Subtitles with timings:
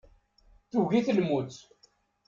[0.71, 1.53] Tugi-t lmut.